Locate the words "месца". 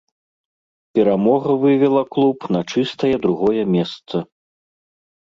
3.75-4.15